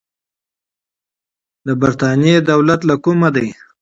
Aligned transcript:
د 1.65 1.67
برتانیې 1.81 2.37
دولت 2.49 2.81
له 2.89 2.95
کومه 3.03 3.29
دی. 3.35 3.47